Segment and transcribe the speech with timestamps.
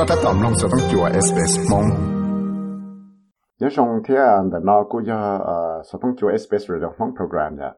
[0.00, 1.84] ็ถ้าตอมลงจะต้องจัวเอสเอสมง
[3.60, 7.72] ยศงเทียนแต่นอกูจะเอ่อจะต้องจัวเอสเอสหรือมงโปรแกรมเนี่ย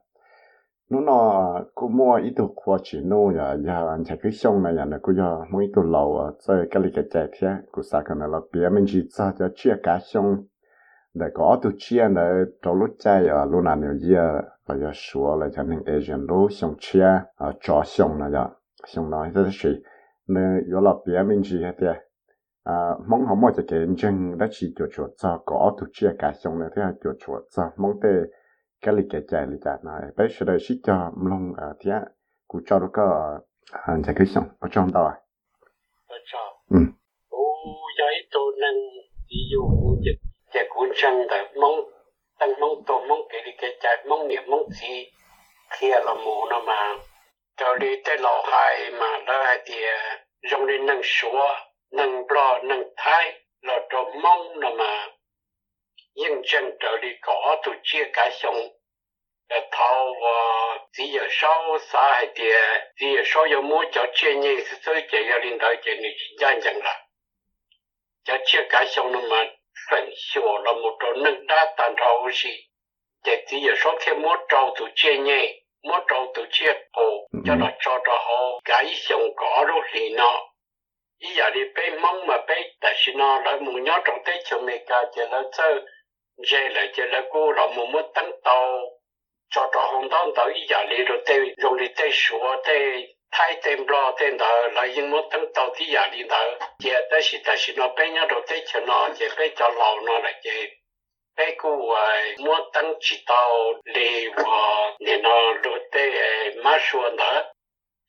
[0.90, 1.20] นู่นนอ
[1.78, 10.26] กูมัวอีตัวขวดชิโน่ยายาอันใช้คือช่องนะอย่างนั้นกูจะมัวอีตัวเราอ่ะจะกะลิกะใจเทียกูสักกันแล้วเปียมันจีจะจะเชื่อกาช่อง
[11.16, 12.28] แต่ก็ตัวเชื่อเนี่ย
[12.62, 14.28] ตัวรู้ใจอ่ะรู้นานเนี่ยเยอะ
[14.64, 17.06] เราจะชัวร์เลยจะหนึ่งเอเจนต์รู้ช่องเชื่อ
[17.40, 18.44] อ่ะจอช่องนะจ๊ะ
[18.90, 19.72] ช่องน้อยจะใช้
[20.28, 20.40] nè
[20.72, 21.96] yo là bia mình chỉ hết tiệt
[22.63, 26.33] à mong họ mua cho cái chân đã chỉ chuột cho có tổ chức cả
[26.43, 27.71] xong này thế là chuột cho.
[27.77, 28.09] Mong tê
[28.81, 31.91] cái lịch cái chạy lịch chạy này bây giờ đây chỉ cho mong à thế
[32.47, 33.05] cụ cho được cái
[33.71, 35.13] anh chạy cái xong ở trong đó
[36.07, 36.77] ở trong ừ.
[37.29, 37.45] Ô
[37.97, 38.75] giấy tôi nên
[39.29, 39.63] ví dụ
[40.01, 40.11] như
[40.51, 41.75] cái cuốn chân là mong
[42.39, 45.05] tăng mong tôi mong cái lịch cái chạy mong niệm mong gì
[45.79, 46.95] kia là mù nó mà
[47.57, 49.75] cho đi tới lò hai mà đó thì
[50.51, 51.29] dùng đi nâng số
[51.93, 55.07] nâng bò nâng thái là cho mong là mà
[56.15, 58.55] nhưng chân trở đi có tụ chia cả xong
[59.49, 62.43] là thao và chỉ giờ sau xã hay thì
[62.95, 66.09] chỉ giờ sau giờ mua cho chia nhị sự chỉ giờ linh đạo chỉ ni
[66.17, 67.05] chỉ gian chẳng là
[68.23, 69.45] cho chia cả xong là mà
[69.89, 72.67] phần số là một chỗ nâng đá tàn thao gì
[73.47, 77.55] chỉ giờ sau khi mua trâu tụ chia nhị mua trâu từ chiếc cổ cho
[77.55, 80.52] nó cho cho họ cái xong có rồi thì nó
[81.23, 84.45] ý giờ đi, bé mong mà bé tại sao nó lại muốn nhớ trong tết
[84.45, 85.75] chiều này cả chỉ là chơi
[86.37, 88.79] dễ là chỉ là cô là muốn mất tăng tàu
[89.49, 93.07] cho cho hồng đón tới ý giờ đi rồi tê rồi đi tê sủa tê
[93.31, 96.91] thay tên lo tên đó là những mất tăng tàu thì giờ đi đó chỉ
[97.11, 100.19] tại sao tại sao nó bé nhớ rồi tết nó chỉ bé cho lâu nó
[100.19, 100.67] là chỉ
[101.37, 101.95] bé cô
[102.37, 106.09] mua tăng chỉ tàu để vào nó đốt tê
[106.55, 107.43] mà xuân đó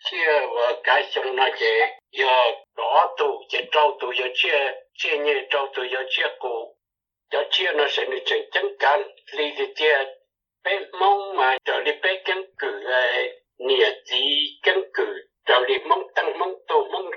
[0.05, 1.81] chia và cái xong nó chỉ
[2.12, 6.77] giờ đó tụ chỉ trâu tụ giờ chia chia nhẹ trâu tụ giờ chia cụ.
[7.33, 9.02] Giờ chia nó sẽ được chân chân can
[9.33, 10.05] lý thì chia.
[10.64, 12.80] Bé mong mà trở đi bé căn cử
[13.58, 15.07] nghĩa gì căn cử.
[15.46, 17.11] Trở đi mong tăng, mong tụ mong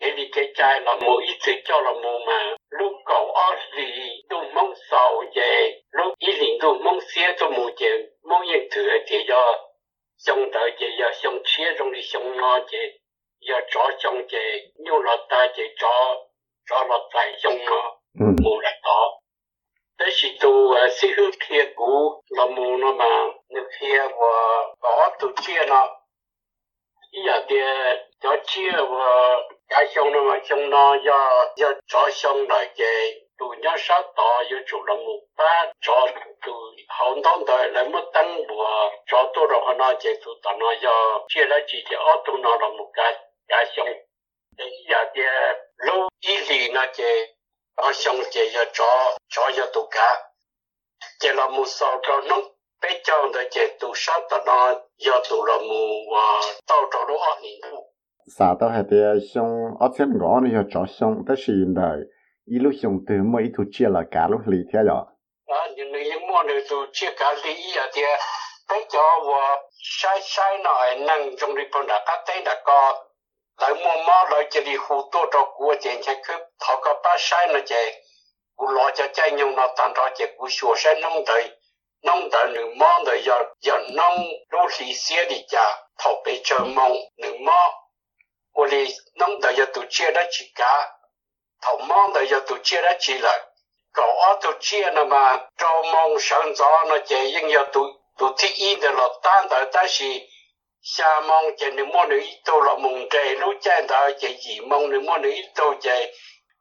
[0.00, 2.56] thế thì cái trai là mỗi ý thức cho là mù mà.
[2.70, 7.50] Lúc cậu ở gì tôi mong sầu về lúc ý định tôi mong xe cho
[7.50, 9.68] mù về mong yên thừa thì do
[10.18, 12.78] xong đợi thì do xong chia trong đi xong nó thì
[13.48, 14.38] do cho xong thì
[14.84, 16.16] nhiều là ta thì cho
[16.70, 17.96] cho là tại xong nó
[18.42, 19.20] mù là đó
[19.98, 25.10] thế thì tôi sĩ hữu kia cũ là mù nó mà nếu kia và có
[25.18, 25.86] tôi chia nó.
[27.10, 27.56] Ý là thì
[28.20, 29.36] cho chia và
[29.68, 34.02] cái xong nó mà xong nó do do cho xong lại cái tụi nhá sát
[34.16, 36.06] tỏ do chủ là một ba cho
[36.46, 40.34] tụi hậu đón đời lại mất tăng bùa cho tôi rồi họ nói cái tụi
[40.42, 43.14] tao nó do chia ra chỉ ở tụi nó là một cái
[43.48, 43.86] cái xong.
[44.58, 45.22] Để giờ thì
[45.76, 47.34] lâu ý gì nó cái
[47.76, 50.30] ở xong cái giờ cho cho cho tụi cả.
[51.20, 52.36] Cái là một số cho nó
[52.82, 57.14] bây giờ là cái tụi sát tao nó do tụi là một tao cho nó
[57.14, 57.60] ở nhìn
[58.38, 58.96] xã tao hay thì
[59.34, 59.46] xong
[59.80, 61.98] ở trên ngõ này cho xong tới khi đời.
[62.50, 65.04] Ý lúc xong từ mỗi thu chia là cả lúc lì theo rồi
[65.46, 68.02] à những người những mua người thu chia cả lì ý à thì
[68.68, 69.56] bây giờ và
[70.00, 73.07] sai sai nói năng trong đi phong đã các tên đã có
[73.58, 77.00] tại mua máu lại chỉ đi hụ tô cho của tiền chạy cướp thọ có
[77.04, 78.02] ba sai nó chạy
[78.58, 81.50] cú lo cho chạy nhung nó tan ra chạy cú sửa sai nông đời.
[82.02, 86.40] Nông đời nữ mong đời giờ giờ nông, đô thì xe đi cha, thọ bị
[86.44, 87.74] chờ mong nữ mong
[88.52, 90.92] ô đi nông đời giờ tụ chia đã chỉ cả.
[91.62, 93.40] Thọ mong đời giờ tụ chia đã chỉ lại.
[93.94, 97.80] Cậu ở tụ chia nó mà cho mong sáng gió nó chạy nhưng giờ tụ
[98.18, 100.27] tụ thích yên để lọt tan đời ta chỉ
[100.96, 104.60] xa mong chạy nữ mô nữ tô lọ mùng trề nú chạy ta chạy gì
[104.60, 106.12] mong nữ mô nữ tô chạy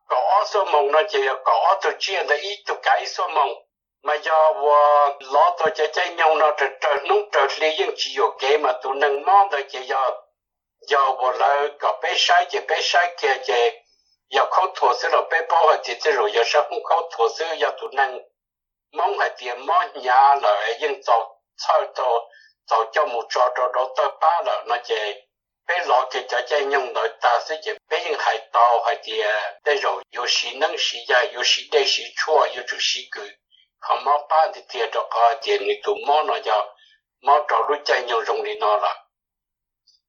[0.08, 3.50] có số mong nó chạy có tôi chuyên ta ít tổ cái số mong
[4.04, 7.94] mà do vợ lọ tổ chạy chạy nhau nó trở trở nung trở lý những
[7.98, 10.12] chỉ yếu kế mà tôi nâng mong tôi chạy do.
[10.88, 13.84] Do vợ lỡ có bé sai chạy bé sai kia chạy
[14.30, 17.28] giờ không thổ sư là bé bao hạt thì rồi giờ sao không không thổ
[17.38, 18.20] sư giờ tôi nâng.
[18.94, 22.30] Mong hạt tiền mong nhà lợi những tổ sau tổ
[22.70, 25.14] sau cho một trò trò đó tới ba là nó chê.
[25.68, 28.98] Bé lo cái cho chê nhung nội ta sẽ chê bé những hại to hại
[29.04, 29.24] thì
[29.66, 33.02] để rồi có sĩ nâng sĩ gia có sĩ đây sĩ chua có chủ sĩ
[33.12, 33.30] cử.
[33.80, 36.76] Không mò ba thì thiệt đó có tiền người tụ mò nó cho.
[37.22, 39.04] Mò trò rút chê nhung rồng đi nó là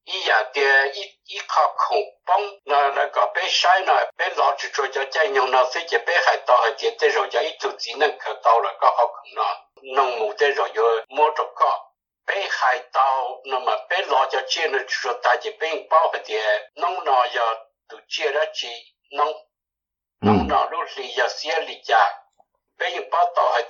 [0.09, 4.05] ý dạ giờ thì ý ý khó khủng bông nó là có bé sai nó
[4.19, 6.91] bé lo chủ chủ cho chê nhung nó sẽ chê bé hại to hại thì
[7.01, 10.33] để rồi cho ít chủ sĩ nâng khởi to là có học nó nông mù
[10.39, 11.88] để rồi yếu mò trò có
[12.29, 16.11] bé hay tàu nó mà bé lo cho chia nó cho ta chỉ bé bao
[16.13, 17.55] hay tiền nông nó giờ
[17.89, 19.33] tụ chia ra chỉ nông
[20.21, 22.15] nông nọ lúc lì giờ xia lì già
[22.79, 23.63] bây giờ bắt đầu hay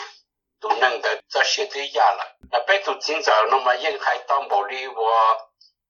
[0.62, 3.74] tu năng được cho sĩ thứ gia là là bé tu chính giờ nó mà
[3.74, 5.39] yên hai tông bồ đi và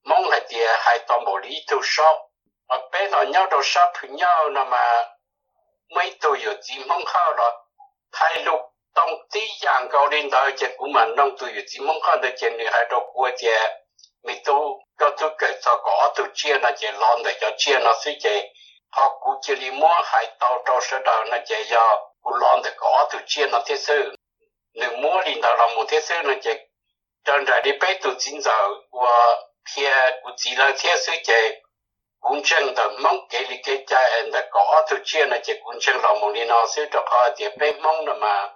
[0.04, 2.16] mong hai tiền hai tông bồ đi tu shop
[2.68, 5.04] mà bé nó nhau đâu shop nhau nó mà
[5.94, 7.52] mấy tu giờ chỉ mong khao rồi
[8.12, 8.60] hai lúc
[8.94, 12.16] tông tí giang gầu đi đời chơi của mình nông tu giờ chỉ mong khao
[12.16, 13.82] được chơi người hai đầu của chơi
[14.24, 17.78] mình tu cho tôi kể sao có, tôi chia là chị lon để cho chia
[17.78, 18.40] nó suy chị
[18.90, 22.60] họ cũng chỉ đi mua hai tàu cho sơ đầu là chị do cũng lon
[22.64, 24.14] để có, tôi chia nó thế sự
[24.74, 26.50] nếu mua thì đó là một thế sự là chị
[27.24, 29.34] trong đại đi bé tôi chính giờ của
[29.74, 31.60] kia của chỉ là thế sự chị
[32.20, 35.52] cũng chân đó mong cái lý cái cha em đã có, tôi chia là chị
[35.64, 38.48] cũng chân là một lý nó sự cho họ thì bé mong là mà.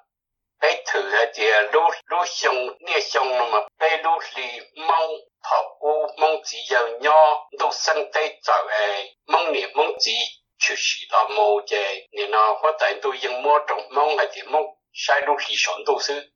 [0.61, 5.11] Bé thử thì lúc lúc xong, nghe xong mà bé lúc thì mong.
[5.42, 7.14] 里梦头乌梦只有鸟
[7.60, 10.12] 都生得早诶，梦里梦只
[10.60, 14.64] 出事了冇这，你那我等都用么种梦来点梦，
[14.94, 16.34] 晒路里上都是，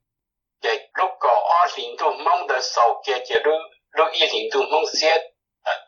[0.60, 3.50] 这如果二零都梦的少，这这路
[3.92, 5.28] 路一零都梦些。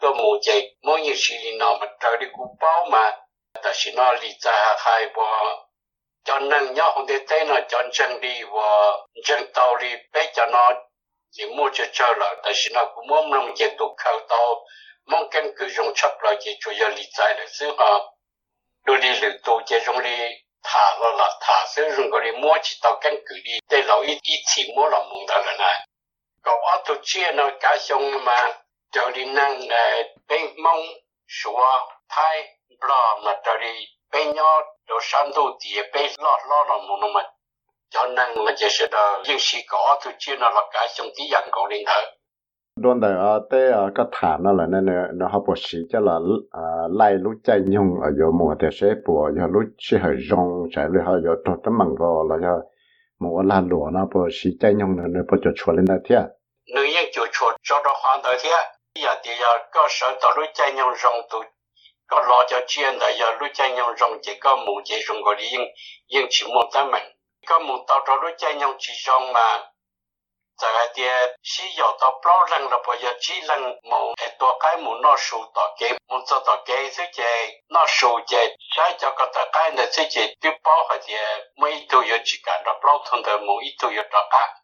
[0.01, 3.13] tôi mua chạy mỗi như chỉ là nó mà trời đi cú bao mà
[3.63, 5.27] ta chỉ nó lý ra hai bộ
[6.25, 8.93] cho nên nhớ không thể thấy nó chọn chân đi và
[9.25, 10.73] chân tàu đi bé cho nó
[11.32, 14.56] chỉ mua cho cho là tại sao nó cũng muốn nông chế tụ khảo to,
[15.06, 18.14] mong căn cứ dùng chấp là chỉ chủ yếu lý giải là xứ họ.
[18.86, 20.18] Đôi đi lựa tụ chế dùng đi,
[20.64, 23.52] thả lo là thả xứ dùng cái đi mua, chỉ tàu căn cứ đi.
[23.70, 25.88] Để lâu ít ít chỉ mua là muốn đó là này.
[26.44, 28.54] Có ở tụ chia nó cả xong mà
[28.92, 29.62] cho đi năng
[30.28, 30.82] bên mong
[31.28, 31.60] số
[32.10, 36.78] thay bla mà cho đi, bên nhau đồ sản đồ thì bên lo lo là
[36.78, 37.24] một mà
[37.90, 41.08] cho năng là chỉ sẽ đó những sự có tôi chưa nó là cái trong
[41.18, 42.20] tí dạng có liên hệ
[42.84, 46.00] luôn đời ở tế ở cái thản nó là nên nó học bổ sĩ cho
[46.00, 46.20] là
[46.90, 50.50] lại lúc chạy nhung ở chỗ mùa thì sẽ bùa cho lúc sẽ hơi rong
[50.76, 52.62] sẽ lúc hơi chỗ tốt tấm bằng gò là cho
[53.20, 55.98] mùa là lúa nó bổ sĩ chạy nhung nó nó bổ cho chuột lên đây
[56.10, 56.24] thiệt
[56.76, 58.66] nếu như chuột chuột cho nó hoàn đời thiệt
[59.04, 61.38] giờ thì giờ có sở tàu lúc chạy nhau rong tụ
[62.08, 65.22] có lo cho chuyện là giờ lúc chạy nhau rong chỉ có một chỉ rong
[65.22, 65.68] gọi đi nhưng
[66.10, 67.04] nhưng chỉ một tấm mình
[67.50, 69.70] có một tàu trò đối chơi nhau chỉ rong mà.
[70.62, 74.30] Tại cái tia chỉ giờ tàu bao lần là bây giờ chỉ lần một cái
[74.40, 78.20] tua cái một nó số tàu kế một số tàu kế thứ chế nó số
[78.28, 81.16] chế sai cho cái tàu cái này thứ chế tiêu bao cái thì,
[81.58, 84.56] mấy tuổi giờ chỉ cần là bao thằng đó một ít tuổi giờ đó cả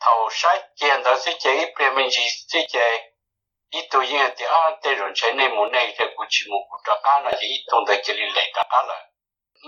[0.00, 3.12] thầu sai chuyện đó thứ chế ít mình gì thứ chế
[3.70, 6.78] ít tuổi yên thì à tê rồi chơi này một này thì cũng chỉ một
[6.86, 9.11] chút cá là chỉ ít tuổi thì chỉ lấy cả cá là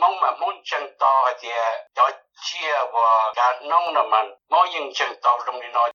[0.01, 1.49] mong mà muốn chân to thì
[1.95, 2.11] cho
[2.45, 4.35] chia và cả nông là mình.
[4.51, 5.91] Mỗi những chân to trong đi nói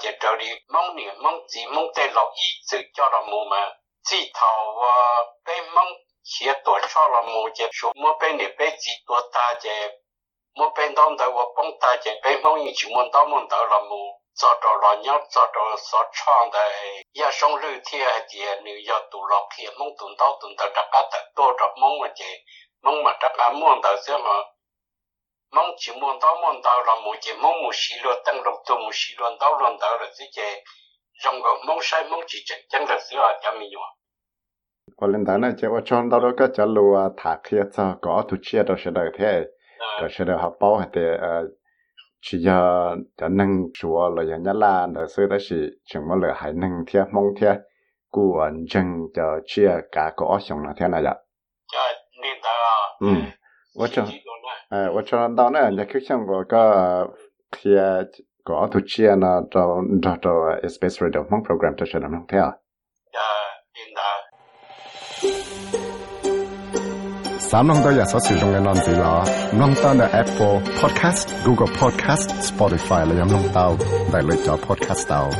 [0.00, 0.48] chỉ trở đi.
[0.72, 3.70] Mong niệm mong chỉ mong tê lọ ý sự cho là mù mà.
[4.04, 5.88] Chỉ thầu và bên mong
[6.22, 9.70] chia tuổi cho là mù chỉ số mỗi bên này bên chỉ tuổi ta chỉ
[10.56, 13.48] mỗi bên đông đầu và bông ta chỉ bên mong những chỉ muốn đông muốn
[13.50, 14.20] đầu là mù.
[14.34, 18.72] Cho cho lò nhóc, cho cho so chọn de ya song lưu thia thì nữ
[18.88, 21.02] ya tụ lọ kia mong tụ tao tụ đầu đặc cá
[21.36, 22.24] tụ to mong mà chỉ
[22.82, 24.36] mong mà đặt cá muôn tao xưa mà.
[25.56, 28.54] Mong chỉ muôn tao muôn tao là một chị mong một xí luôn tăng lộc
[28.68, 30.42] tụ một xí luôn tao luôn tao là thế chị
[31.22, 33.96] trong cái mong sai mong chỉ chắc chắn là xưa cho mình nhọ
[34.96, 38.24] có lần đó này chị ở trong đó có cho lúa thả kia cho có
[38.28, 39.44] tụ chia đó sẽ được thế.
[40.00, 40.88] Đó sẽ được học bao hết
[42.22, 46.14] chỉ giờ cho nâng chúa là giờ nhá la đỡ xưa đó chỉ chẳng mà
[46.22, 47.56] lỡ hải nâng thiệt mong thiệt
[48.42, 48.84] anh chân
[49.14, 51.12] cho chia cả có xong là thế này nên
[53.02, 53.32] 음.
[53.74, 54.06] 워천
[54.72, 57.08] 에 워천다네 이제 큐션 거가
[57.52, 58.04] kia
[58.44, 62.44] có thu chia na cho cho cho space radio mong program cho channel mong theo
[62.44, 62.52] à?
[67.38, 69.24] sám nông đó là số sử dụng cái nông gì là
[69.58, 73.76] nông ta là Apple Podcast Google Podcast Spotify là nhóm nông tao
[74.12, 75.30] đại lựa chọn podcast tao.